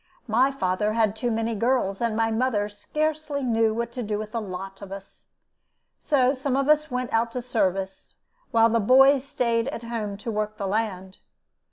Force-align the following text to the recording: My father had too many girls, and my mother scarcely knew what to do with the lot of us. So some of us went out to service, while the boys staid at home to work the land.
My 0.25 0.49
father 0.49 0.93
had 0.93 1.15
too 1.15 1.29
many 1.29 1.53
girls, 1.53 2.01
and 2.01 2.15
my 2.15 2.31
mother 2.31 2.67
scarcely 2.67 3.43
knew 3.43 3.71
what 3.71 3.91
to 3.91 4.01
do 4.01 4.17
with 4.17 4.31
the 4.31 4.41
lot 4.41 4.81
of 4.81 4.91
us. 4.91 5.25
So 5.99 6.33
some 6.33 6.57
of 6.57 6.67
us 6.67 6.89
went 6.89 7.13
out 7.13 7.31
to 7.33 7.41
service, 7.43 8.15
while 8.49 8.69
the 8.69 8.79
boys 8.79 9.23
staid 9.23 9.67
at 9.67 9.83
home 9.83 10.17
to 10.17 10.31
work 10.31 10.57
the 10.57 10.65
land. 10.65 11.19